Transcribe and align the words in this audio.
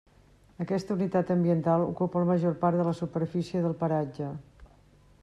Aquesta 0.63 0.95
unitat 0.95 1.33
ambiental 1.35 1.85
ocupa 1.89 2.23
la 2.23 2.29
major 2.31 2.57
part 2.65 2.81
de 2.83 2.87
la 2.89 2.97
superfície 3.01 3.63
del 3.67 3.79
paratge. 3.83 4.31